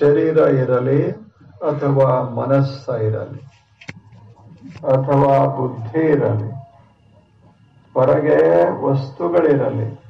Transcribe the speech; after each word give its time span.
ಶರೀರ 0.00 0.36
ಇರಲಿ 0.36 1.10
ಅಥವಾ 1.60 2.28
ಮನಸ್ಸ 2.28 2.88
ಇರಲಿ 2.88 3.48
ಅಥವಾ 4.78 5.46
ಬುದ್ಧಿ 5.46 6.00
ಇರಲಿ, 6.00 6.50
ಹೊರಗೆ 7.94 8.36
ವಸ್ತುಗಳಿರಲಿ, 8.82 10.00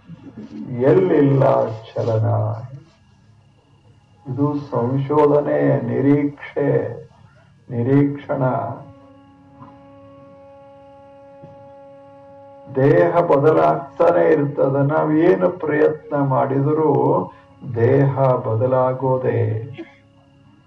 ಎಲ್ಲಿಲ್ಲ 0.83 1.67
ಚಲನ. 1.67 2.27
ಇದು 4.33 4.55
ಸಂಶೋಧನೆ, 4.71 5.81
ನಿರೀಕ್ಷೆ, 5.83 6.69
ನಿರೀಕ್ಷಣ. 7.71 8.43
ದೇಹ 12.77 13.21
ಬದಲಾಗ್ತಾನೆ 13.21 14.33
ಇರ್ತದ. 14.33 14.77
ನಾವೇನು 14.77 15.51
ಪ್ರಯತ್ನ 15.51 16.17
ಮಾಡಿದರೂ 16.21 16.93
ದೇಹ 17.77 18.19
ಬದಲಾಗೋದೇ. 18.21 19.41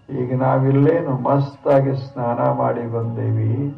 ಈಗ 0.10 0.38
ನಾವಿಲ್ಲೇನು 0.38 1.12
ಮಸ್ತಾಗಿ 1.12 1.96
ಸ್ನಾನ 1.96 2.52
ಮಾಡಿ 2.52 2.88
ಬಂದೇವಿ. 2.88 3.76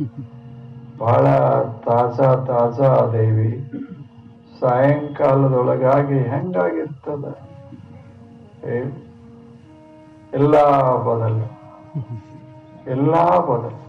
ಬಹಳ 0.97 1.25
ತಾಜಾ 1.61 2.35
ತಾಜಾ 2.35 2.87
ಅದೇವಿ 2.87 3.71
ಸಾಯಂಕಾಲದೊಳಗಾಗಿ 4.59 6.19
ಹೆಂಗಾಗಿರ್ತದ? 6.19 7.25
ಎಲ್ಲ 10.33 10.55
ಬದಲ. 10.95 11.41
ಎಲ್ಲ 12.87 13.39
ಬದಲು. 13.39 13.83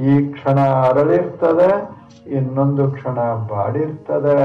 ಈ 0.00 0.32
ಕ್ಷಣ 0.32 0.60
ಅರಳಿರ್ತದೆ, 0.60 1.90
ಇನ್ನೊಂದು 2.30 2.90
ಕ್ಷಣ 2.90 3.18
ಬಾಡಿರ್ತದೆ. 3.34 4.36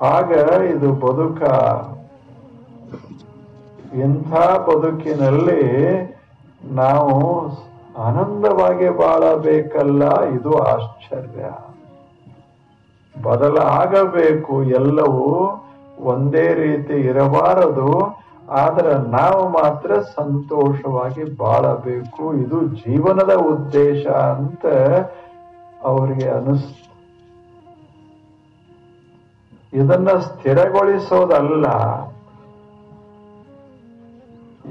ಹಾಗ 0.00 0.30
ಇದು 0.74 0.88
ಬದುಕ. 1.04 1.42
ಇಂಥ 4.04 4.30
ಬದುಕಿನಲ್ಲಿ 4.68 5.62
ನಾವು 6.80 7.14
ಆನಂದವಾಗಿ 8.06 8.88
ಬಾಳಬೇಕಲ್ಲ, 8.98 10.02
ಇದು 10.36 10.52
ಆಶ್ಚರ್ಯ. 10.72 11.44
ಬದಲಾಗಬೇಕು 13.14 14.54
ಎಲ್ಲವೂ 14.78 15.26
ಒಂದೇ 16.12 16.46
ರೀತಿ 16.54 16.96
ಇರಬಾರದು, 17.10 17.90
ಆದ್ರೆ 18.62 18.94
ನಾವು 19.10 19.42
ಮಾತ್ರ 19.48 19.90
ಸಂತೋಷವಾಗಿ 20.16 21.24
ಬಾಳಬೇಕು. 21.36 22.24
ಇದು 22.34 22.58
ಜೀವನದ 22.82 23.34
ಉದ್ದೇಶ 23.52 24.06
ಅಂತ 24.06 24.64
ಅವರಿಗೆ 25.82 26.28
ಅನಿಸ್ತು 26.28 26.83
ಇದನ್ನ 29.74 30.08
ಸ್ಥಿರಗೊಳಿಸೋದಲ್ಲ. 30.08 31.64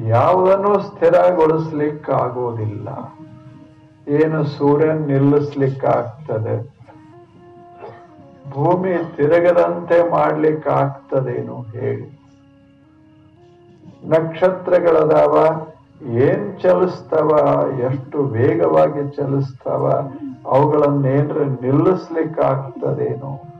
ಯಾವುದನ್ನು 0.08 0.82
ಸ್ಥಿರಗೊಳಿಸ್ಲಿಕ್ಕಾಗೋದಿಲ್ಲ. 0.82 2.90
ಏನು 4.08 4.44
ಸೂರ್ಯನ್ 4.44 5.02
ನಿಲ್ಲಿಸ್ಲಿಕ್ಕಾಗ್ತದೆ. 5.02 6.74
ಭೂಮಿ 8.52 9.16
ತಿರುಗದಂತೆ 9.16 10.12
ಮಾಡ್ಲಿಕ್ಕಾಗ್ತದೇನು 10.12 11.62
ಹೇಳಿ. 11.62 12.20
ನಕ್ಷತ್ರಗಳದಾವ, 14.06 15.66
ಏನ್ 16.02 16.59
ಚಲಿಸ್ತವ, 16.59 17.62
ಎಷ್ಟು 17.80 18.24
ವೇಗವಾಗಿ 18.24 19.16
ಚಲಿಸ್ತವ, 19.16 20.12
ಅವುಗಳನ್ನೇನ್ರ 20.46 21.44
ನಿಲ್ಲಿಸ್ಲಿಕ್ಕಾಗ್ತದೇನು. 21.44 23.53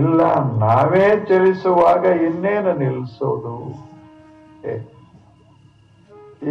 ಇಲ್ಲ, 0.00 0.20
ನಾವೇ 0.62 1.06
ಚಲಿಸುವಾಗ 1.28 2.04
ಇನ್ನೇನು 2.28 2.72
ನಿಲ್ಲಿಸೋದು 2.78 3.54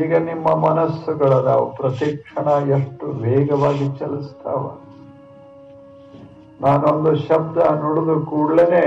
ಈಗ 0.01 0.13
ನಿಮ್ಮ 0.29 0.47
ಮನಸ್ಸುಗಳದಾವ 0.67 1.61
ಪ್ರತಿಕ್ಷಣ 1.79 2.47
ಎಷ್ಟು 2.77 3.05
ವೇಗವಾಗಿ 3.23 3.87
ಚಲಿಸ್ತಾವ? 3.99 4.63
ನಾನೊಂದು 6.61 7.11
ಶಬ್ದ 7.27 7.57
ನುಡಿದು 7.81 8.15
ಕೂಡಲೇ 8.25 8.83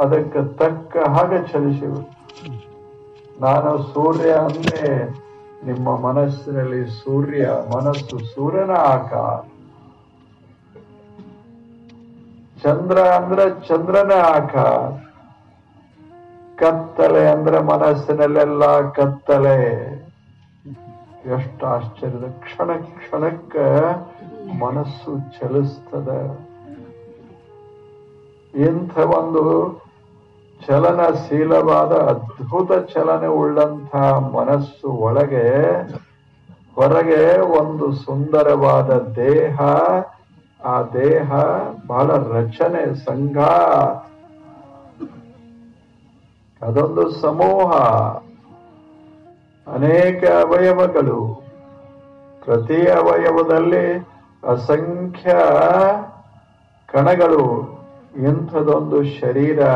ಅದಕ್ಕೆ 0.00 0.40
ತಕ್ಕ 0.58 0.96
ಹಾಗೆ 1.14 1.40
ಚಲಿಸಿವೆ 1.52 2.02
ನಾನು 3.40 3.70
ಸೂರ್ಯ 3.92 4.30
ಅಂದ್ರೆ 4.44 4.82
ನಿಮ್ಮ 5.64 5.88
ಮನಸ್ಸಿನಲ್ಲಿ 6.06 6.82
ಸೂರ್ಯ, 7.00 7.44
ಮನಸ್ಸು 7.74 8.18
ಸೂರ್ಯನ 8.34 8.74
ಆಕಾರ 8.94 9.38
ಚಂದ್ರ 12.62 12.98
ಅಂದ್ರೆ 12.98 13.44
ಚಂದ್ರನ 13.68 14.12
ಆಕಾರ 14.34 14.80
ಕತ್ತಲೆ 16.60 17.22
ಅಂದ್ರೆ 17.30 17.58
ಮನಸ್ಸಿನಲ್ಲೆಲ್ಲ 17.60 18.64
ಕತ್ತಲೆ. 18.90 19.60
ಎಷ್ಟು 21.36 21.66
ಆಶ್ಚರ್ಯದ 21.66 22.26
ಕ್ಷಣ 22.44 22.70
ಕ್ಷಣಕ್ಕ 22.96 23.56
ಮನಸ್ಸು 24.62 25.12
ಚಲಿಸ್ತದ. 25.36 26.08
ಇಂಥ 28.66 28.98
ಒಂದು 29.18 29.44
ಚಲನಶೀಲವಾದ 30.66 31.92
ಅದ್ಭುತ 32.12 32.72
ಚಲನೆ 32.92 33.26
ಉಳ್ಳಂಥ 33.26 33.94
ಮನಸ್ಸು 34.36 34.88
ಒಳಗೆ, 35.06 35.46
ಹೊರಗೆ 36.74 37.22
ಒಂದು 37.60 37.92
ಸುಂದರವಾದ 37.92 38.90
ದೇಹ 39.16 39.60
ಆ 40.64 40.82
ದೇಹ 40.82 41.32
ಬಹಳ 41.86 42.10
ರಚನೆ 42.16 43.04
ಸಂಘ 43.04 43.38
ಅದೊಂದು 46.62 47.10
ಸಮೂಹ. 47.10 47.76
ಅನೇಕ 49.74 50.24
ಅವಯವಗಳು. 50.24 51.42
ಪ್ರತಿ 52.44 52.90
ಅವಯವದಲ್ಲಿ 52.90 54.08
ಅಸಂಖ್ಯ 54.46 55.36
ಕಣಗಳು. 56.86 57.78
ಇಂಥದೊಂದು 58.16 59.04
ಶರೀರ, 59.04 59.66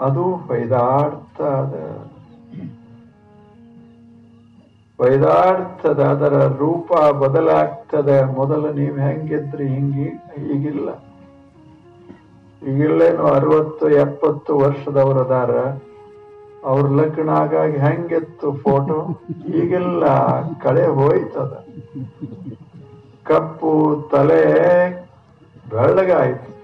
ಅದು 0.00 0.22
ಹೊಯ್ದಾಡ್ತದ. 0.22 1.97
ವೈದಾರ್ಥದ 5.00 6.02
ಅದರ 6.02 6.56
ರೂಪ 6.58 6.92
ಬದಲಾಗ್ತದೆ. 7.14 8.24
ಮೊದಲು 8.24 8.72
ನೀವು 8.72 8.96
ಹೆಂಗಿದ್ರಿ? 8.96 9.68
ಹಿಂಗಿ, 9.68 10.04
ಈಗಿಲ್ಲ. 10.52 10.88
ಈಗಿಲ್ಲೇನು 12.68 13.26
ಅರವತ್ತು, 13.26 13.90
ಎಪ್ಪತ್ತು 13.90 14.58
ವರ್ಷದವರದಾರ. 14.58 15.50
ಅವ್ರ 16.64 16.86
ಲಗ್ನ 16.86 17.30
ಆಗಾಗಿ 17.30 17.76
ಹೆಂಗಿತ್ತು 17.76 18.52
ಫೋಟೋ 18.52 19.20
ಈಗಿಲ್ಲ. 19.46 20.04
ಕಳೆ 20.58 20.86
ಹೋಯ್ತದ. 20.86 21.64
ಕಪ್ಪು, 23.24 24.02
ತಲೆ 24.12 24.44
ಬೆಳ್ಳಗಾಯ್ತು. 25.70 26.58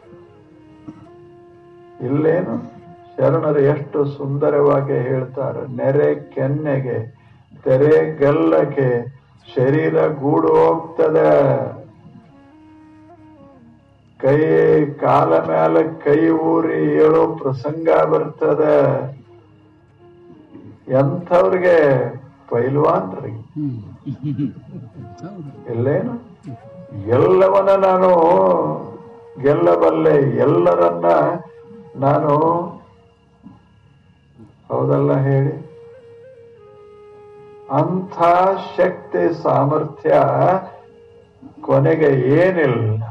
ಇಲ್ಲೇನು? 2.04 2.74
ಶರಣರು 3.16 3.60
ಎಷ್ಟು 3.60 4.04
ಸುಂದರವಾಗಿ 4.04 4.92
ಹೇಳ್ತಾರೆ. 4.92 5.76
ನೆರೆ 5.76 6.14
ಕೆನ್ನೆಗೆ 6.14 7.23
ತೆರೆ 7.64 7.94
ಗಲ್ಲಕ್ಕೆ 8.20 8.88
ಶರೀರ 9.48 9.96
ಗೂಡು 10.22 10.50
ಹೋಗ್ತದೆ 10.58 11.30
ಕೈ 14.20 14.38
ಕಾಲ 15.02 15.30
ಮೇಲೆ 15.48 15.80
ಕೈ 16.04 16.20
ಊರಿ 16.50 16.78
ಹೇಳೋ 16.94 17.22
ಪ್ರಸಂಗ 17.40 17.88
ಬರ್ತದೆ. 18.12 18.76
ಎಂಥವ್ರಿಗೆ 21.00 21.76
ಪೈಲ್ವಾನ್ರಿ 22.50 23.32
ಇಲ್ಲೇನು 25.72 26.14
ಎಲ್ಲವನ್ನ 27.16 27.72
ನಾನು 27.86 28.10
ಗೆಲ್ಲಬಲ್ಲೆ, 29.44 30.14
ಎಲ್ಲರನ್ನ 30.46 31.06
ನಾನು 32.04 32.32
ಹೌದಲ್ಲ 34.70 35.12
ಹೇಳಿ? 35.26 35.54
ಅಂಥ 37.74 38.22
ಶಕ್ತಿ 38.76 39.42
ಸಾಮರ್ಥ್ಯ 39.42 40.22
ಕೊನೆಗೆ 41.60 42.06
ಏನಿಲ್ಲ. 42.06 43.02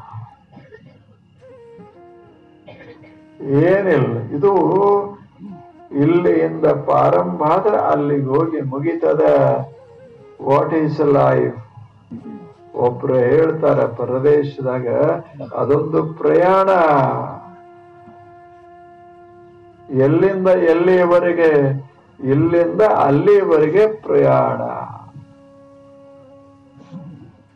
ಏನಿಲ್ಲ. 3.41 4.17
ಇದು 4.17 4.53
ಇಲ್ಲಿಂದ 5.91 6.65
ಪ್ರಾರಂಭ 6.65 7.43
ಆದ್ರೆ 7.43 7.77
ಅಲ್ಲಿಗೆ 7.77 8.25
ಹೋಗಿ 8.25 8.61
ಮುಗಿತದ. 8.61 9.21
ವಾಟ್ 10.41 10.73
ಈಸ್ 10.73 11.01
ಲೈಫ್ 11.01 11.55
ಒಬ್ರು 12.75 13.15
ಹೇಳ್ತಾರ 13.15 13.85
ಪ್ರದೇಶದಾಗ, 13.85 14.87
ಅದೊಂದು 15.55 16.13
ಪ್ರಯಾಣ. 16.13 16.69
ಎಲ್ಲಿಂದ 19.95 20.47
ಎಲ್ಲಿಯವರೆಗೆ? 20.47 21.82
ಇಲ್ಲಿಂದ 22.23 22.81
ಅಲ್ಲಿವರೆಗೆ 22.81 23.87
ಪ್ರಯಾಣ. 23.87 24.61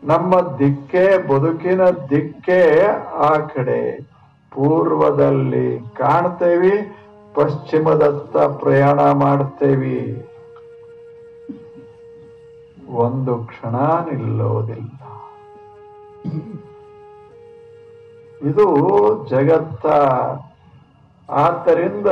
ನಮ್ಮ 0.04 0.58
ದಿಕ್ಕೆ, 0.58 1.28
ಬದುಕಿನ 1.28 1.90
ದಿಕ್ಕೆ 1.90 2.82
ಆ 3.14 3.34
ಕಡೆ. 3.34 4.10
ಪೂರ್ವದಲ್ಲಿ 4.52 5.80
ಕಾಣ್ತೇವಿ, 5.80 6.98
ಪಶ್ಚಿಮದತ್ತ 7.36 8.38
ಪ್ರಯಾಣ 8.38 9.12
ಮಾಡ್ತೇವಿ. 9.12 10.28
ಒಂದು 12.90 13.38
ಕ್ಷಣ 13.38 13.76
ನಿಲ್ಲೋದಿಲ್ಲ. 14.12 14.92
ಇದು 18.50 18.66
ಜಗತ್ತ 19.30 19.86
ಆದ್ದರಿಂದ 21.30 22.08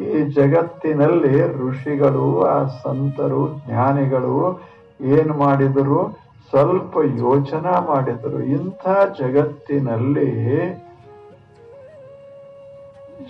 ಈ 0.00 0.22
ಜಗತ್ತಿನಲ್ಲಿ 0.22 1.52
ಋಷಿಗಳು 1.52 2.42
ಆ 2.42 2.64
ಸಂತರು 2.64 3.48
ಜ್ಞಾನಿಗಳು 3.66 4.60
ಏನ್ 5.00 5.30
ಮಾಡಿದರು? 5.30 6.18
ಸ್ವಲ್ಪ 6.48 6.96
ಯೋಚನೆ 7.16 7.86
ಮಾಡಿದರು. 7.86 8.42
ಇಂಥ 8.42 8.88
ಜಗತ್ತಿನಲ್ಲಿ 9.18 10.54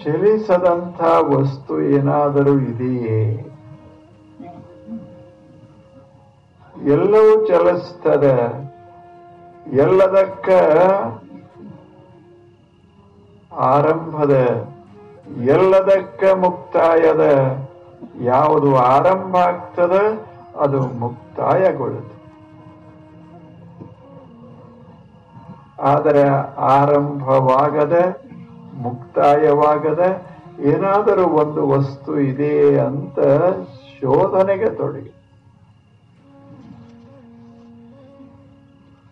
ಚಲಿಸದಂಥ 0.05 1.01
ವಸ್ತು 1.21 1.81
ಏನಾದರೂ 1.81 2.59
ಇದೆಯೇ? 2.59 3.51
ಎಲ್ಲವೂ 6.85 7.47
ಚಲಿಸ್ತದೆ. 7.47 8.65
ಎಲ್ಲದಕ್ಕ 9.73 10.49
ಆರಂಭದ. 13.55 14.74
ಎಲ್ಲದಕ್ಕ 15.29 16.25
ಮುಕ್ತಾಯದ. 16.35 17.25
ಯಾವುದು 18.21 18.77
ಆರಂಭ 18.79 19.37
ಆಗ್ತದ, 19.37 20.01
ಅದು 20.61 20.81
ಮುಕ್ತಾಯಗೊಳ್ಳುತ್ತೆ. 20.81 22.15
ಆದರೆ 25.83 26.23
ಆರಂಭವಾಗದ, 26.57 28.17
ಮುಕ್ತಾಯವಾಗದ, 28.75 30.23
ಏನಾದರೂ 30.61 31.27
ಒಂದು 31.27 31.69
ವಸ್ತು 31.69 32.21
ಇದೆ 32.21 32.79
ಅಂತ 32.79 33.21
ಶೋಧನೆಗೆ 34.01 34.71
ತೊಡಗಿ. 34.71 35.13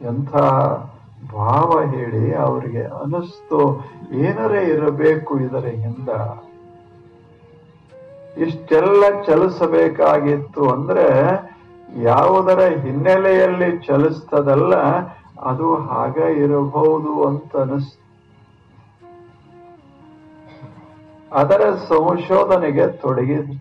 ಎಂಥ 0.00 0.36
ಭಾವ 1.30 1.80
ಹೇಳಿ 1.80 2.34
ಅವರಿಗೆ 2.34 2.82
ಅನಿಸ್ತು, 2.82 3.80
ಏನರ 4.12 4.54
ಇರಬೇಕು 4.54 5.38
ಇದರ 5.38 5.64
ಹಿಂದ. 5.64 6.08
ಇಷ್ಟೆಲ್ಲ 8.36 9.22
ಚಲಿಸಬೇಕಾಗಿತ್ತು 9.22 10.70
ಅಂದ್ರೆ 10.70 11.06
ಯಾವುದರ 12.02 12.60
ಹಿನ್ನೆಲೆಯಲ್ಲಿ 12.60 13.78
ಚಲಿಸ್ತದಲ್ಲ 13.78 14.74
ಅದು 15.40 15.74
ಹಾಗ 15.74 16.16
ಇರಬಹುದು 16.16 17.24
ಅಂತ 17.24 17.56
ಅನಿಸ್ತು. 17.56 18.02
ಅದರ 21.32 21.74
ಸಂಶೋಧನೆಗೆ 21.88 22.86
ತೊಡಗಿದ 22.86 23.60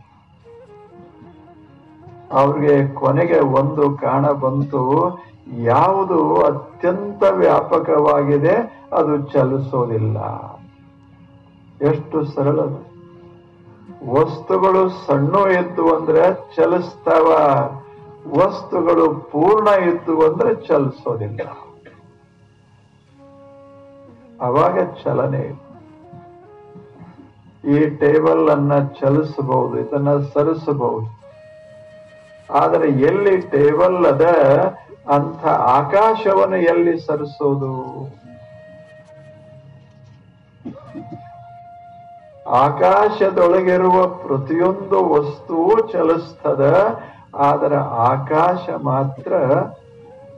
ಅವ್ರಿಗೆ 2.31 2.88
ಕೊನೆಗೆ 2.88 3.40
ಒಂದು 3.40 3.98
ಕಾಣ 3.98 4.31
ಬಂತು 4.31 4.81
ಯಾವುದು 5.48 6.42
ಅತ್ಯಂತ 6.42 7.24
ವ್ಯಾಪಕವಾಗಿದೆ, 7.24 8.82
ಅದು 8.94 9.18
ಚಲಿಸೋದಿಲ್ಲ. 9.18 10.18
ಎಷ್ಟು 11.82 12.26
ಸರಳದ 12.26 12.84
ವಸ್ತುಗಳು 14.10 14.90
ಸಣ್ಣ 14.90 15.52
ಇದ್ದು 15.52 15.96
ಅಂದ್ರೆ 15.96 16.56
ಚಲಿಸ್ತಾವ. 16.56 17.26
ವಸ್ತುಗಳು 18.28 19.14
ಪೂರ್ಣ 19.14 19.68
ಇದ್ದು 19.68 20.34
ಅಂದ್ರೆ 20.34 20.56
ಚಲಿಸೋದಿಲ್ಲ. 20.56 21.50
ಅವಾಗ 24.42 24.80
ಚಲನೆ. 25.04 25.72
ಈ 27.70 27.90
ಟೇಬಲ್ 27.90 28.50
ಅನ್ನ 28.50 28.88
ಚಲಿಸಬಹುದು, 28.88 29.80
ಇದನ್ನ 29.80 30.18
ಸರಿಸಬಹುದು. 30.18 31.22
ಆದರೆ 32.54 32.90
ಎಲ್ಲಿ 32.90 33.38
ಟೇಬಲ್ 33.38 34.06
ಅದ 34.06 34.22
ಅಂತ 35.06 35.45
ಆಕಾಶವನ್ನು 35.48 36.57
ಎಲ್ಲಿ 36.57 37.00
ಸರಿಸೋದು? 37.00 37.74
ಆಕಾಶದೊಳಗಿರುವ 42.45 44.07
ಪ್ರತಿಯೊಂದು 44.07 45.09
ವಸ್ತುವು 45.09 45.92
ಚಲಿಸ್ತದ, 45.92 46.63
ಆದರೆ 47.36 47.75
ಆಕಾಶ 48.12 48.69
ಮಾತ್ರ 48.69 49.31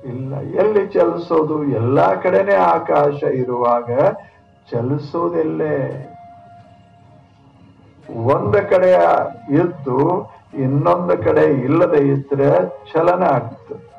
ಇಲ್ಲ. 0.06 0.33
ಎಲ್ಲಿ 0.36 0.88
ಚಲಿಸೋದು? 0.88 1.63
ಎಲ್ಲಾ 1.63 2.16
ಕಡೆನೆ 2.16 2.56
ಆಕಾಶ 2.56 3.24
ಇರುವಾಗ 3.24 3.92
ಚಲಿಸೋದೆಲ್ಲೇ. 4.71 5.77
ಒಂದು 8.09 8.69
ಕಡೆ 8.69 8.92
ಇದ್ದು 9.50 10.00
ಇನ್ನೊಂದು 10.54 11.24
ಕಡೆ 11.24 11.44
ಇಲ್ಲದೆ 11.44 11.98
ಇದ್ರೆ 12.07 12.50
ಚಲನ 12.94 13.24
ಆಗ್ತದೆ. 13.24 13.93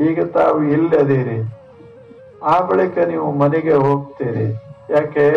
ಈಗ 0.00 0.24
ತಾವು 0.24 0.62
ಇಲ್ಲದಿರಿ. 0.62 1.54
ಆ 2.42 2.60
ಬಳಿಕ 2.60 2.98
ನೀವು 2.98 3.32
ಮನೆಗೆ 3.32 3.72
ಹೋಗ್ತೀರಿ. 3.72 4.52
ಯಾಕೆ? 4.90 5.34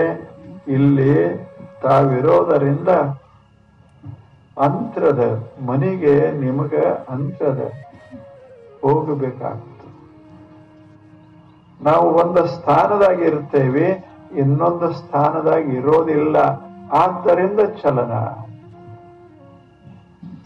ಇಲ್ಲಿ 0.67 1.49
ತಾವಿರೋದರಿಂದ 1.81 2.87
ಅಂತರದ, 4.59 5.51
ಮನೆಗೆ 5.65 6.31
ನಿಮಗ 6.31 6.75
ಅಂತ್ರದ 7.09 7.71
ಹೋಗಬೇಕಾಗ್ತದೆ. 8.81 9.69
ನಾವು 11.83 12.09
ಒಂದು 12.09 12.47
ಸ್ಥಾನದಾಗ 12.47 13.19
ಇರ್ತೇವೆ, 13.19 14.09
ಇನ್ನೊಂದು 14.37 14.93
ಸ್ಥಾನದಾಗ 14.93 15.73
ಇರೋದಿಲ್ಲ. 15.73 16.37
ಆದ್ದರಿಂದ 16.91 17.59
ಚಲನ. 17.59 18.11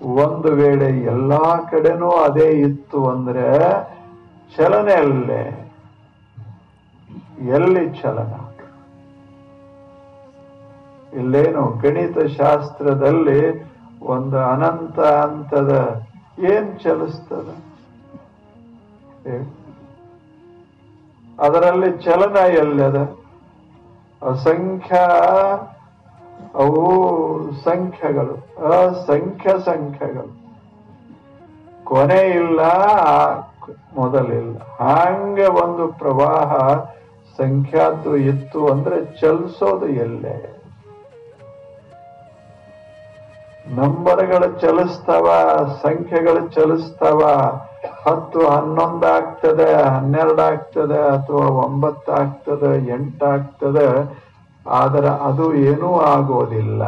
ಒಂದು 0.05 0.51
ವೇಳೆ 0.51 0.99
ಎಲ್ಲಾ 0.99 1.67
ಕಡೆನೂ 1.71 2.09
ಅದೇ 2.09 2.47
ಇತ್ತು 2.47 3.09
ಅಂದ್ರೆ 3.09 3.59
ಚಲನೆ 4.57 4.93
ಅಲ್ಲೇ 4.93 5.43
ಎಲ್ಲಿ 7.55 7.83
ಚಲನ? 8.01 8.33
ಇಲ್ಲೇನು 11.19 11.63
ಗಣಿತ 11.81 12.17
ಶಾಸ್ತ್ರದಲ್ಲಿ 12.37 13.41
ಒಂದು 14.03 14.37
ಅನಂತ 14.45 14.99
ಅಂತದ 14.99 15.71
ಏನ್ 16.39 16.79
ಚಲಿಸ್ತದ? 16.79 17.49
ಅದರಲ್ಲಿ 21.39 21.89
ಚಲನ 22.03 22.35
ಎಲ್ಲದ 22.35 22.97
ಅಸಂಖ್ಯ, 24.21 24.95
ಅವು 26.55 26.83
ಸಂಖ್ಯೆಗಳು, 27.63 28.35
ಅಸಂಖ್ಯ 28.67 29.49
ಸಂಖ್ಯೆಗಳು. 29.65 30.31
ಕೊನೆ 31.83 32.21
ಇಲ್ಲ 32.29 32.61
ಮೊದಲಿಲ್ಲ. 33.95 34.57
ಹಂಗೆ 34.57 35.45
ಒಂದು 35.45 35.87
ಪ್ರವಾಹ 35.87 36.75
ಸಂಖ್ಯಾದ್ದು 37.37 38.15
ಇತ್ತು 38.15 38.67
ಅಂದ್ರೆ 38.67 39.05
ಚಲಿಸೋದು 39.21 39.87
ಎಲ್ಲೇ. 39.87 40.59
ನಂಬರ್ಗಳು 43.67 44.59
ಚಲಿಸ್ತಾವ, 44.59 45.25
ಸಂಖ್ಯೆಗಳು 45.81 46.47
ಚಲಿಸ್ತಾವ. 46.47 47.19
ಹತ್ತು 48.05 48.47
ಹನ್ನೊಂದು 48.47 49.07
ಆಗ್ತದೆ, 49.07 49.73
ಹನ್ನೆರಡು 49.73 50.41
ಆಗ್ತದೆ, 50.41 50.99
ಅಥವಾ 50.99 51.45
ಒಂಬತ್ತು 51.45 52.11
ಆಗ್ತದೆ 52.11 52.87
ಎಂಟಾಗ್ತದೆ 52.87 54.23
ಆದರೆ 54.69 54.69
ಆದ್ರೆ 54.69 55.07
ಅದು 55.07 55.53
ಏನೂ 55.53 55.99
ಆಗೋದಿಲ್ಲ. 55.99 56.83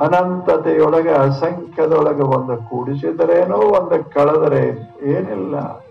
ಅನಂತತೆಯೊಳಗೆ 0.00 1.10
ಅಸಂಖ್ಯದೊಳಗೆ 1.10 2.22
ಒಂದು 2.22 2.56
ಕೂಡಿಸಿದರೇನೋ 2.56 3.56
ಒಂದು 3.56 4.14
ಕಳೆದರೆ 4.14 4.92
ಏನಿಲ್ಲ. 5.02 5.84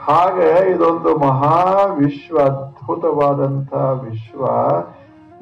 ಹಾಗೆ 0.00 0.70
ಇದೊಂದು 0.70 1.18
ಮಹಾ 1.18 1.84
ವಿಶ್ವ 1.84 2.38
ಅದ್ಭುತವಾದಂತ 2.38 3.74
ವಿಶ್ವ. 3.74 4.46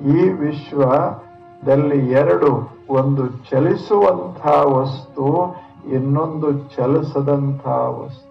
ಈ 0.06 0.28
ವಿಶ್ವದಲ್ಲಿ 0.28 2.10
ಎರಡು, 2.10 2.78
ಒಂದು 2.90 3.28
ಚಲಿಸುವಂಥ 3.28 4.46
ವಸ್ತು, 4.46 5.56
ಇನ್ನೊಂದು 5.92 6.52
ಚಲಿಸದಂಥ 6.52 7.68
ವಸ್ತು. 7.68 8.28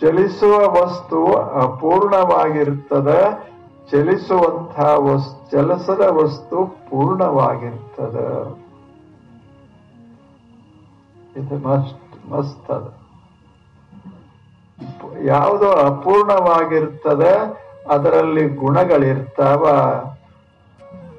ಚಲಿಸುವ 0.00 0.82
ವಸ್ತು 0.82 1.34
ಅಪೂರ್ಣವಾಗಿರ್ತದೆ. 1.34 3.51
ಚಲಿಸುವಂಥ 3.92 4.80
ವಸ್ತು, 4.80 5.50
ಚಲಸದ 5.50 6.00
ವಸ್ತು 6.10 6.66
ಪೂರ್ಣವಾಗಿರ್ತದ. 6.66 8.16
ಇದು 11.36 11.68
ಮಸ್ಟ್ 11.68 12.30
ಮಸ್ತ್ 12.30 12.70
ಅದ. 12.70 12.94
ಯಾವುದು 15.22 15.72
ಅಪೂರ್ಣವಾಗಿರ್ತದೆ, 15.72 17.62
ಅದರಲ್ಲಿ 17.90 18.48
ಗುಣಗಳಿರ್ತಾವ. 18.48 19.68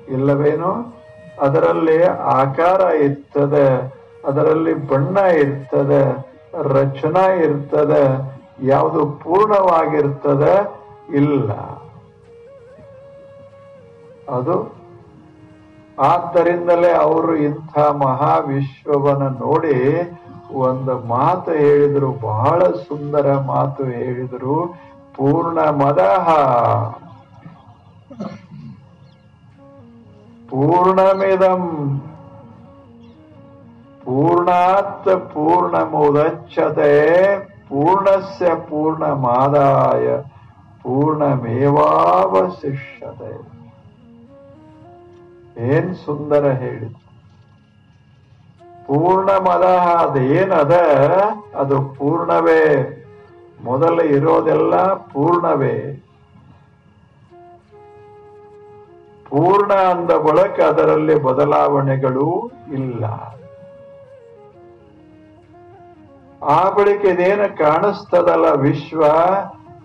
ಇಲ್ಲವೇನು? 0.09 0.95
ಅದರಲ್ಲಿ 1.41 2.03
ಆಕಾರ 2.03 2.95
ಇರ್ತದೆ, 2.95 3.93
ಅದರಲ್ಲಿ 4.25 4.73
ಬಣ್ಣ 4.73 5.17
ಇರ್ತದೆ, 5.17 6.33
ರಚನಾ 6.61 7.27
ಇರ್ತದೆ, 7.27 8.33
ಯಾವುದು 8.61 9.05
ಪೂರ್ಣವಾಗಿರ್ತದೆ? 9.05 10.75
ಇಲ್ಲ. 11.15 11.51
ಅದು 14.29 14.83
ಆದ್ದರಿಂದಲೇ 15.99 16.91
ಅವರು 16.91 17.35
ಇಂಥ 17.35 17.79
ಮಹಾವಿಶ್ವವನ್ನು 17.79 19.29
ನೋಡಿ 19.29 20.01
ಒಂದು 20.53 20.99
ಮಾತು 20.99 21.51
ಹೇಳಿದ್ರು, 21.51 22.11
ಬಹಳ 22.11 22.67
ಸುಂದರ 22.67 23.33
ಮಾತು 23.33 23.83
ಹೇಳಿದ್ರು, 23.83 24.79
ಪೂರ್ಣ 25.15 25.59
ಮದಹ. 25.59 26.29
ಪೂರ್ಣಮಿದಂ. 30.49 32.01
ಪೂರ್ಣಾತ್ 34.05 35.05
ಪೂರ್ಣಮುದಚ್ಯತೆ 35.05 37.39
ಪೂರ್ಣಸ್ಯ 37.39 38.55
ಪೂರ್ಣಮಾದಾಯ, 38.55 40.17
ಪೂರ್ಣಮೇವಾವಶಿಷ್ಯತೆ. 40.83 43.62
ಏನ್ 45.57 45.95
ಸುಂದರ 45.95 46.45
ಹೇಳಿ. 46.51 47.03
ಪೂರ್ಣ 48.85 49.29
ಮದ 49.29 49.63
ಅದೇನದ 49.75 50.71
ಅದು 51.55 51.81
ಪೂರ್ಣವೇ. 51.81 52.99
ಮೊದಲ 53.63 53.99
ಇರೋದೆಲ್ಲ 53.99 54.93
ಪೂರ್ಣವೇ. 54.93 56.05
ಪೂರ್ಣ 59.29 59.73
ಅಂದ 59.73 60.11
ಬಳಕೆ 60.11 60.61
ಅದರಲ್ಲಿ 60.61 61.15
ಬದಲಾವಣೆಗಳು 61.15 62.51
ಇಲ್ಲ. 62.73 63.05
ಆ 66.43 66.69
ಬಳಿಕ 66.69 67.05
ಇದೇನು 67.05 67.57
ಕಾಣಿಸ್ತದಲ್ಲ 67.57 68.51
ವಿಶ್ವ, 68.51 69.03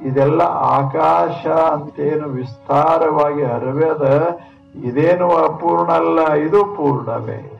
ಇದೆಲ್ಲ 0.06 0.42
ಆಕಾಶ 0.42 1.46
ಅಂತೇನು 1.46 2.28
ವಿಸ್ತಾರವಾಗಿ 2.28 3.44
ಹರವ್ಯದ 3.44 4.36
ಇದೇನು 4.74 5.36
ಅಪೂರ್ಣ 5.36 5.92
ಅಲ್ಲ, 5.92 6.32
ಇದು 6.32 6.64
ಪೂರ್ಣವೇ. 6.64 7.54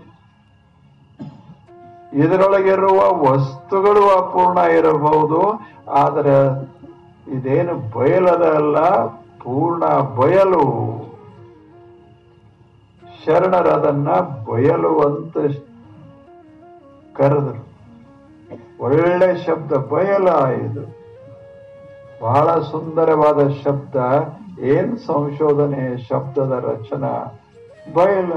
ಇದರೊಳಗಿರುವ 2.13 3.31
ವಸ್ತುಗಳು 3.31 4.09
ಅಪೂರ್ಣ 4.11 4.59
ಇರಬಹುದು, 4.59 5.61
ಆದರೆ 5.91 6.63
ಇದೇನು 7.31 7.99
ಬಯಲದ 7.99 8.55
ಅಲ್ಲ, 8.55 9.07
ಪೂರ್ಣ 9.17 9.87
ಬಯಲು. 9.87 10.89
ಶರಣರದನ್ನ 13.27 14.09
ಬಯಲು 14.45 15.01
ಅಂತ 15.01 15.37
ಕರೆದರು. 17.17 17.69
ಒಳ್ಳೆ 18.81 19.47
ಶಬ್ದ 19.47 19.73
ಬಯಲ 19.73 20.29
ಇದು 20.55 20.98
ಬಹಳ 22.23 22.61
ಸುಂದರವಾದ 22.61 23.49
ಶಬ್ದ, 23.49 23.97
ಏನ್ 24.61 24.99
ಸಂಶೋಧನೆ 24.99 25.99
ಶಬ್ದದ 25.99 26.65
ರಚನಾ? 26.65 27.41
ಬಯಲ. 27.95 28.33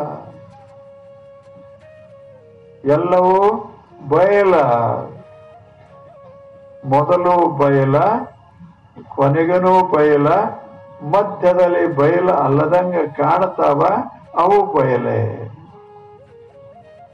ಎಲ್ಲವೂ 2.91 3.69
ಬಯಲ. 4.09 4.55
ಮೊದಲು 6.85 7.49
ಬಯಲ, 7.49 7.99
ಕೊನೆಗನೂ 9.15 9.87
ಬಯಲ, 9.87 10.27
ಮಧ್ಯದಲ್ಲಿ 11.03 11.87
ಬಯಲ 11.87 12.31
ಅಲ್ಲದಂಗ 12.31 12.95
ಕಾಣ್ತಾವ, 13.17 13.87
ಅವು 14.37 14.73
ಬಯಲೆ. 14.73 15.51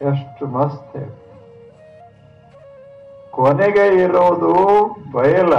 ಎಷ್ಟು 0.01 0.47
ಮಸ್ತ್. 0.47 1.15
ಕೊನೆಗೆ 3.31 4.03
ಇರೋದು 4.03 4.55
ಬಯಲ. 5.11 5.53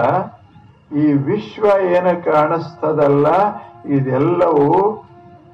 ಈ 0.90 1.06
ವಿಶ್ವ 1.28 1.64
ಏನ 1.96 2.08
ಕಾಣಿಸ್ತದಲ್ಲ, 2.24 3.26
ಇದೆಲ್ಲವೂ 3.96 4.68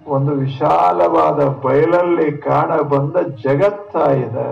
ಒಂದು 0.07 0.33
ವಿಶಾಲವಾದ 0.33 1.41
ಬಯಲಲ್ಲಿ 1.65 2.29
ಕಾಣ 2.39 2.71
ಬಂದ 2.93 3.17
ಜಗತ್ತ 3.45 3.95
ಇದೆ. 4.19 4.49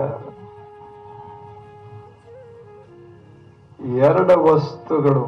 ಎರಡು 4.07 4.35
ವಸ್ತುಗಳು. 4.43 5.25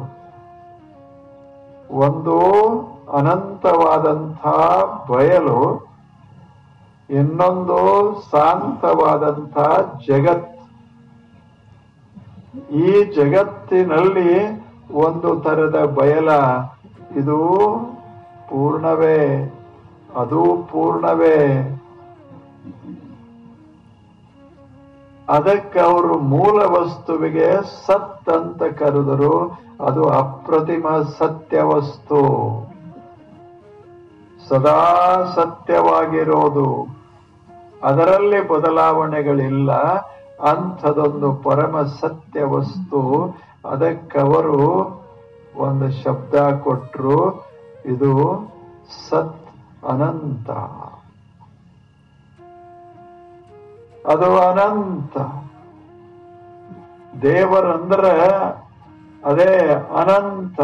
ಒಂದು 2.06 2.36
ಅನಂತವಾದಂಥ 3.12 4.42
ಬಯಲು, 5.10 5.60
ಇನ್ನೊಂದು 7.10 7.78
ಶಾಂತವಾದಂಥ 8.30 9.56
ಜಗತ್. 10.08 10.52
ಈ 12.84 12.90
ಜಗತ್ತಿನಲ್ಲಿ 13.18 14.30
ಒಂದು 14.94 15.40
ತರದ 15.40 15.84
ಬಯಲ, 15.84 16.28
ಇದು 17.16 17.38
ಪೂರ್ಣವೇ, 18.48 19.52
ಅದು 20.16 20.68
ಪೂರ್ಣವೇ. 20.72 21.72
ಅದಕ್ಕೆ 25.28 25.80
ಅವರು 25.80 26.18
ಮೂಲ 26.18 26.62
ವಸ್ತುವಿಗೆ 26.62 27.52
ಸತ್ 27.86 28.28
ಅಂತ 28.28 28.62
ಕರೆದರು, 28.62 29.60
ಅದು 29.80 30.08
ಅಪ್ರತಿಮ 30.08 30.86
ಸತ್ಯ 31.18 31.62
ವಸ್ತು. 31.62 32.20
ಸದಾ 34.48 35.32
ಸತ್ಯವಾಗಿರೋದು. 35.34 36.96
ಅದರಲ್ಲಿ 37.82 38.48
ಬದಲಾವಣೆಗಳಿಲ್ಲ, 38.48 39.72
ಅಂಥದೊಂದು 40.40 41.32
ಪರಮ 41.32 41.82
ಸತ್ಯ 41.82 42.44
ವಸ್ತು. 42.44 43.00
ಅದಕ್ಕವರು 43.70 44.62
ಒಂದು 45.56 46.02
ಶಬ್ದ 46.02 46.34
ಕೊಟ್ಟರು 46.50 47.46
ಇದು 47.84 48.12
ಸತ್ 49.10 49.46
ಅನಂತ. 49.88 50.50
ಅದು 54.06 54.38
ಅನಂತ. 54.38 55.18
ದೇವರಂದ್ರೆ 57.22 58.20
ಅದೇ 59.24 59.86
ಅನಂತ. 59.96 60.60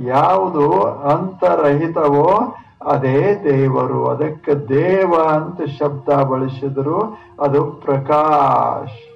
ಯಾವುದು 0.00 0.82
ಅಂತರಹಿತವೋ 0.82 2.54
ಅದೇ 2.86 3.40
ದೇವರು. 3.44 4.06
ಅದಕ್ಕೆ 4.06 4.68
ದೇವ 4.68 5.14
ಅಂತ 5.28 5.60
ಶಬ್ದ 5.78 6.08
ಬಳಸಿದ್ರು, 6.08 7.18
ಅದು 7.40 7.64
ಪ್ರಕಾಶ್. 7.64 9.07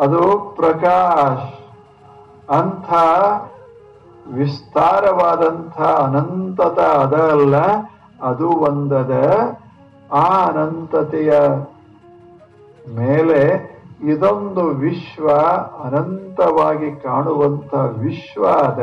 ಅದು 0.00 0.52
ಪ್ರಕಾಶ್. 0.56 1.60
ಅಂಥ 2.50 2.92
ವಿಸ್ತಾರವಾದಂಥ 4.34 5.80
ಅನಂತತ 5.80 6.78
ಅದ 6.78 7.14
ಅಲ್ಲ 7.14 7.56
ಅದು 8.22 8.48
ಒಂದದ 8.48 9.24
ಆ 10.12 10.44
ಅನಂತತೆಯ 10.44 11.32
ಮೇಲೆ 12.96 13.70
ಇದೊಂದು 14.02 14.64
ವಿಶ್ವ 14.64 15.30
ಅನಂತವಾಗಿ 15.84 17.02
ಕಾಣುವಂಥ 17.02 17.74
ವಿಶ್ವ 17.74 18.46
ಅದ. 18.46 18.78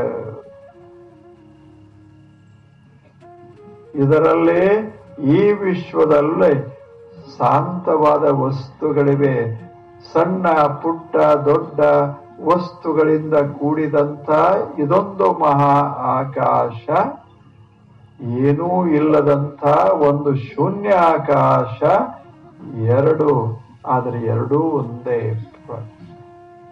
ಇದರಲ್ಲಿ 3.95 4.65
ಈ 5.23 5.51
ವಿಶ್ವದಲ್ಲೇ 5.51 6.83
ಶಾಂತವಾದ 7.37 8.23
ವಸ್ತುಗಳಿವೆ. 8.29 9.67
ಸಣ್ಣ, 10.13 10.47
ಪುಟ್ಟ, 10.81 11.15
ದೊಡ್ಡ 11.17 11.79
ವಸ್ತುಗಳಿಂದ 12.45 13.33
ಕೂಡಿದಂತ 13.33 14.29
ಇದೊಂದು 14.79 15.27
ಮಹಾ 15.31 15.75
ಆಕಾಶ. 16.19 16.89
ಏನೂ 18.21 18.87
ಇಲ್ಲದಂಥ 18.87 19.63
ಒಂದು 20.09 20.35
ಶೂನ್ಯ 20.35 20.93
ಆಕಾಶ. 20.93 21.79
ಎರಡು, 22.95 23.29
ಆದರೆ 23.85 24.19
ಎರಡೂ 24.25 24.59
ಒಂದೇ 24.59 25.19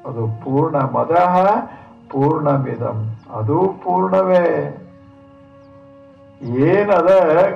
ಅದು 0.05 0.23
ಪೂರ್ಣ 0.43 0.75
ಮದಃ 0.75 1.35
ಪೂರ್ಣಮಿದಂ 2.11 2.97
ಅದು 3.33 3.57
ಪೂರ್ಣವೇ. 3.83 4.47
ಏನದ 6.41 7.11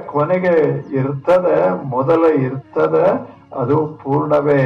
ಕೊನೆಗೆ 0.06 0.56
ಇರ್ತದ, 0.96 1.48
ಮೊದಲ 1.84 2.24
ಇರ್ತದ, 2.26 2.98
ಅದು 3.56 3.78
ಪೂರ್ಣವೇ. 4.04 4.64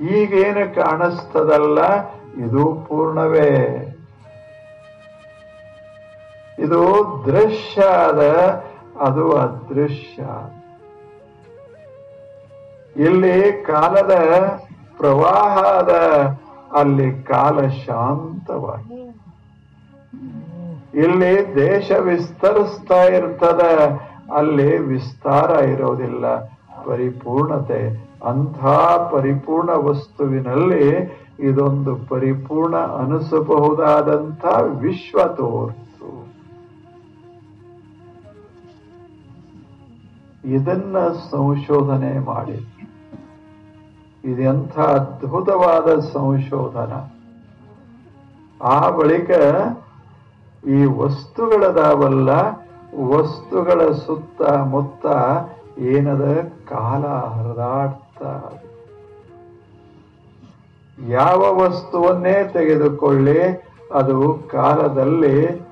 ಈಗೇನು 0.00 0.64
ಕಾಣಿಸ್ತದಲ್ಲ, 0.74 1.78
ಇದು 2.46 2.64
ಪೂರ್ಣವೇ. 2.88 3.52
ಇದು 6.58 6.80
ದೃಶ್ಯ 7.26 7.82
ಅದ 7.82 8.22
ಅದು 9.00 9.24
ಅದೃಶ್ಯ. 9.32 10.22
ಇಲ್ಲಿ 12.96 13.64
ಕಾಲದ 13.66 14.14
ಪ್ರವಾಹ 14.98 15.58
ಅದ 15.58 15.92
ಅಲ್ಲಿ 16.78 17.22
ಕಾಲ 17.22 17.66
ಶಾಂತವಾಗಿ 17.66 18.98
ಇಲ್ಲಿ 20.94 21.32
ದೇಶ 21.56 21.90
ವಿಸ್ತರಿಸ್ತಾ 21.90 23.02
ಇರ್ತದ, 23.04 23.62
ಅಲ್ಲಿ 24.34 24.78
ವಿಸ್ತಾರ 24.78 25.50
ಇರೋದಿಲ್ಲ, 25.64 26.24
ಪರಿಪೂರ್ಣತೆ 26.86 28.07
ಅಂಥ 28.24 28.64
ಪರಿಪೂರ್ಣ 29.12 29.70
ವಸ್ತುವಿನಲ್ಲಿ 29.70 31.18
ಇದೊಂದು 31.40 31.96
ಪರಿಪೂರ್ಣ 31.96 32.76
ಅನಿಸಬಹುದಾದಂಥ 32.76 34.44
ವಿಶ್ವ 34.78 35.18
ತೋರ್ತು 35.18 35.78
ಇದನ್ನ 40.44 40.96
ಸಂಶೋಧನೆ 41.30 42.18
ಮಾಡಿ. 42.18 42.74
ಇದೆಂಥ 44.24 44.78
ಅದ್ಭುತವಾದ 44.78 46.00
ಸಂಶೋಧನ. 46.00 46.92
ಆ 48.62 48.90
ಬಳಿಕ 48.90 49.30
ಈ 50.68 50.84
ವಸ್ತುಗಳದಾವಲ್ಲ, 50.84 52.30
ವಸ್ತುಗಳ 53.08 53.90
ಸುತ್ತ 53.92 54.42
ಮುತ್ತ 54.42 55.06
ಏನದ 55.78 56.52
ಕಾಲ 56.68 57.06
ಹರಿದಾಡ್ತಾ 57.06 58.07
ಇದೆ. 58.24 58.68
ಯಾವ 61.08 61.38
ವಸ್ತುವನ್ನೇ 61.38 62.50
ತೆಗೆದುಕೊಳ್ಳಿ, 62.52 63.64
ಅದು 63.94 64.48
ಕಾಲದಲ್ಲಿ 64.50 65.68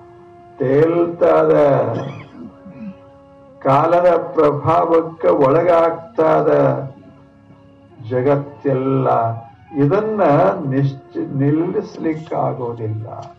ತೇಲ್ತಾದ. 0.59 1.55
ಕಾಲದ 3.63 4.31
ಪ್ರಭಾವಕ್ಕೆ 4.35 5.29
ಒಳಗಾಗ್ತಾದ. 5.29 6.51
ಜಗತ್ತೆಲ್ಲ 8.09 9.09
ಇದನ್ನ 9.77 10.21
ನಿಶ್ಚ, 10.71 11.17
ನಿಲ್ಲಿಸ್ಲಿಕ್ಕಾಗೋದಿಲ್ಲ. 11.17 13.37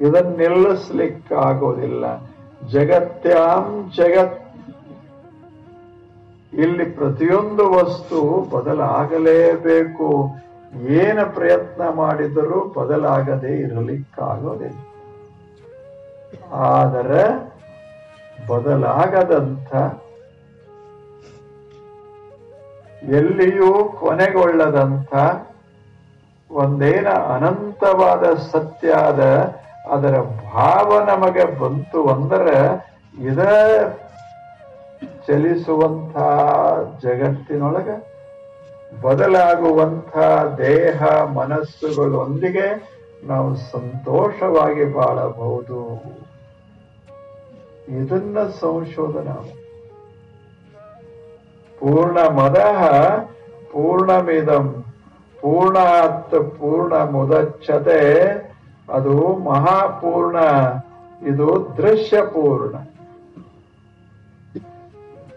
ಇದನ್ನ 0.00 0.36
ನಿಲ್ಲಿಸ್ಲಿಕ್ಕಾಗೋದಿಲ್ಲ. 0.36 2.04
ಜಗತ್ಯಾಂ 2.68 3.92
ಜಗತ್ 3.96 4.45
ಇಲ್ಲಿ 6.62 6.84
ಪ್ರತಿಯೊಂದು 6.98 7.64
ವಸ್ತು 7.78 8.18
ಬದಲಾಗಲೇಬೇಕು. 8.54 10.08
ಏನ 11.02 11.18
ಪ್ರಯತ್ನ 11.36 11.82
ಮಾಡಿದರೂ 12.00 12.58
ಬದಲಾಗದೆ 12.78 13.52
ಇರಲಿಕ್ಕಾಗೋದಿಲ್ಲ. 13.64 14.78
ಆದರೆ 16.70 17.22
ಬದಲಾಗದಂಥ 18.48 19.70
ಎಲ್ಲಿಯೂ 23.18 23.70
ಕೊನೆಗೊಳ್ಳದಂಥ 24.00 25.12
ಒಂದೇನ 26.50 27.08
ಅನಂತವಾದ 27.34 28.24
ಸತ್ಯ 28.52 28.88
ಅದ 29.10 29.22
ಅದರ 29.94 30.14
ಭಾವ 30.54 30.88
ನಮಗೆ 31.04 31.44
ಬಂತು 31.60 32.00
ಅಂದರೆ 32.08 32.56
ಇದ 33.28 33.40
ಚಲಿಸುವಂಥ 35.26 36.16
ಜಗತ್ತಿನೊಳಗೆ 37.02 38.16
ಬದಲಾಗುವಂಥ 39.02 40.18
ದೇಹ 40.58 41.22
ಮನಸ್ಸುಗಳೊಂದಿಗೆ 41.22 42.96
ನಾವು 43.24 43.56
ಸಂತೋಷವಾಗಿ 43.56 44.84
ಬಾಳಬಹುದು. 44.84 46.02
ಇದನ್ನ 47.88 48.38
ಸಂಶೋಧನ 48.60 49.32
ಪೂರ್ಣ 51.78 52.18
ಮದ 52.26 52.56
ಪೂರ್ಣಮಿದಂ. 53.72 54.84
ಪೂರ್ಣಾತ್ 55.40 56.30
ಪೂರ್ಣ 56.30 56.94
ಮುದಚ್ಛತೆ 56.94 58.30
ಅದು 58.92 59.36
ಮಹಾಪೂರ್ಣ. 59.36 60.36
ಇದು 61.26 61.68
ದೃಶ್ಯ 61.76 62.16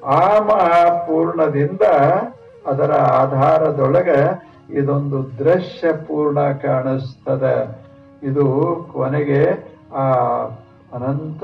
ಪೂರ್ಣ 0.02 0.14
ಆ 0.14 0.40
ಮಹಾಪೂರ್ಣದಿಂದ 0.40 1.82
ಅದರ 2.68 2.92
ಆಧಾರದೊಳಗೆ 2.94 4.50
ಇದೊಂದು 4.70 5.38
ದೃಶ್ಯ 5.38 5.94
ಪೂರ್ಣ 5.94 6.52
ಕಾಣಿಸ್ತದೆ. 6.52 7.86
ಇದು 8.24 8.76
ಕೊನೆಗೆ 8.94 9.74
ಆ 9.94 10.12
ಅನಂತ 10.94 11.44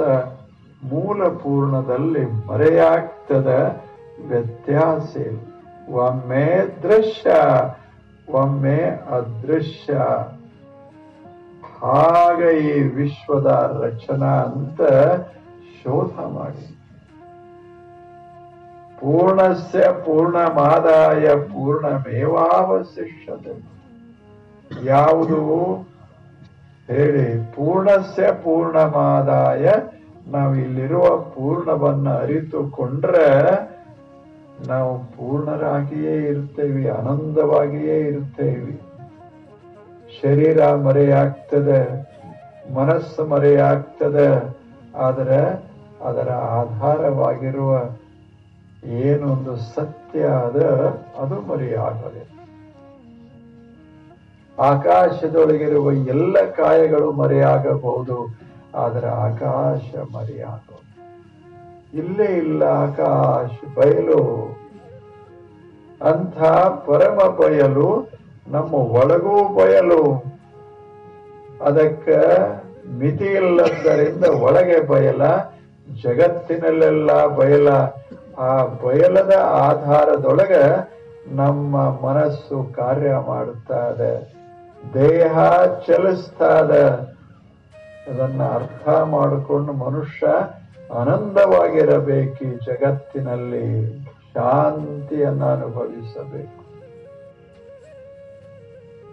ಮೂಲ 0.84 1.24
ಪೂರ್ಣದಲ್ಲಿ 1.24 2.48
ಮರೆಯಾಗ್ತದ 2.48 3.76
ವ್ಯತ್ಯಾಸ 4.28 5.18
ಒಮ್ಮೆ 5.90 6.78
ದೃಶ್ಯ, 6.84 7.32
ಒಮ್ಮೆ 8.30 8.80
ಅದೃಶ್ಯ. 9.10 9.94
ಹಾಗೆ 11.82 12.60
ಈ 12.60 12.82
ವಿಶ್ವದ 12.82 13.80
ರಚನಾ 13.84 14.32
ಅಂತ 14.32 14.82
ಶೋಧ 15.84 16.20
ಮಾಡಿ. 16.20 16.85
ಪೂರ್ಣಸ್ಯ 19.00 19.86
ಪೂರ್ಣಮಾದಾಯ 20.06 21.46
ಪೂರ್ಣಮೇವಾವಶಿಷ್ಯತೆ 21.46 23.76
ಯಾವುದು? 24.86 25.42
ಹೇಳಿ, 26.88 27.56
ಪೂರ್ಣಸ್ಯ 27.56 28.24
ಪೂರ್ಣಮಾದಾಯ 28.44 29.72
ನಾವು 30.28 30.56
ಇಲ್ಲಿರುವ 30.56 31.18
ಪೂರ್ಣವನ್ನ 31.18 32.18
ಅರಿತುಕೊಂಡ್ರೆ 32.18 33.66
ನಾವು 34.68 35.00
ಪೂರ್ಣರಾಗಿಯೇ 35.00 36.30
ಇರ್ತೇವೆ, 36.30 36.90
ಆನಂದವಾಗಿಯೇ 36.90 38.00
ಇರ್ತೇವೆ. 38.00 38.82
ಶರೀರ 40.22 40.76
ಮರೆಯಾಗ್ತದೆ, 40.76 42.06
ಮನಸ್ಸು 42.74 43.26
ಮರೆಯಾಗ್ತದೆ, 43.26 44.58
ಆದರೆ 44.98 45.66
ಅದರ 46.04 46.30
ಆಧಾರವಾಗಿರುವ 46.60 47.82
ಏನೊಂದು 48.86 49.56
ಸತ್ಯ 49.58 50.20
ಅದ 50.20 50.62
ಅದು 51.20 51.42
ಮರೆಯಾಗದೆ. 51.42 52.24
ಆಕಾಶದೊಳಗಿರುವ 54.60 55.92
ಎಲ್ಲ 55.92 56.42
ಕಾಯಗಳು 56.42 57.12
ಮರೆಯಾಗಬಹುದು, 57.12 58.18
ಆದರೆ 58.76 59.08
ಆಕಾಶ 59.08 59.82
ಮರೆಯಾಗಬಹುದು 60.14 60.74
ಇಲ್ಲೇ 61.98 62.26
ಇಲ್ಲ 62.26 62.64
ಆಕಾಶ, 62.64 63.50
ಬಯಲು. 63.76 64.22
ಅಂಥ 66.02 66.38
ಪರಮ 66.88 67.20
ಬಯಲು, 67.30 67.90
ನಮ್ಮ 68.48 68.74
ಒಳಗೂ 68.74 69.36
ಬಯಲು. 69.56 70.02
ಅದಕ್ಕ 71.62 72.10
ಮಿತಿ 72.90 73.26
ಇಲ್ಲದ್ದರಿಂದ 73.26 74.26
ಒಳಗೆ 74.26 74.80
ಬಯಲ 74.88 75.24
ಜಗತ್ತಿನಲ್ಲೆಲ್ಲ 76.04 77.28
ಬಯಲ, 77.28 77.70
ಆ 78.38 78.66
ಬಯಲದ 78.66 79.34
ಆಧಾರದೊಳಗ 79.42 80.56
ನಮ್ಮ 81.32 81.78
ಮನಸ್ಸು 82.08 82.74
ಕಾರ್ಯ 82.76 83.16
ಮಾಡುತ್ತಾ 83.28 83.90
ಇದೆ. 83.90 84.34
ದೇಹ 84.94 85.40
ಚಲಿಸ್ತಾ 85.88 86.60
ಇದೆ. 86.60 87.16
ಅದನ್ನ 88.12 88.44
ಅರ್ಥ 88.44 88.90
ಮಾಡಿಕೊಂಡು 88.90 89.74
ಮನುಷ್ಯ 89.74 90.28
ಆನಂದವಾಗಿರಬೇಕು 90.94 92.66
ಜಗತ್ತಿನಲ್ಲಿ. 92.66 94.00
ಶಾಂತಿಯನ್ನ 94.34 95.46
ಅನುಭವಿಸಬೇಕು. 95.46 96.66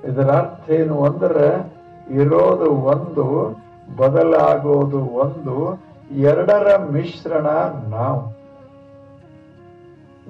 ಇದರ 0.09 0.31
ಅರ್ಥ 0.31 0.71
ಏನು 0.71 1.05
ಅಂದ್ರೆ, 1.05 1.73
ಇರೋದು 2.11 2.71
ಒಂದು, 2.71 3.57
ಬದಲಾಗೋದು 3.97 4.99
ಒಂದು 4.99 5.92
ಎರಡರ 6.11 6.77
ಮಿಶ್ರಣ 6.91 7.47
ನಾವು. 7.89 8.43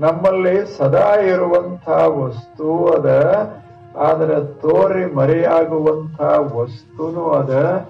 ನಮ್ಮಲ್ಲಿ 0.00 0.76
ಸದಾ 0.76 1.14
ಇರುವಂತ 1.14 1.88
ವಸ್ತು 1.88 2.86
ಅದ, 2.86 3.06
ಆದ್ರೆ 3.96 4.46
ತೋರಿ 4.46 5.14
ಮರೆಯಾಗುವಂತ 5.14 6.20
ವಸ್ತುನು 6.54 7.30
ಅದ. 7.30 7.84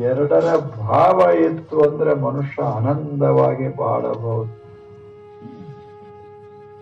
ಎರಡರ 0.00 0.56
ಭಾವ 0.56 1.30
ಇತ್ತು 1.30 1.82
ಅಂದ್ರೆ 1.82 2.14
ಮನುಷ್ಯ 2.14 2.62
ಆನಂದವಾಗಿ 2.62 3.76
ಬಾಳಬಹುದು. 3.76 4.62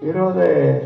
ಇರೋದೇ 0.07 0.83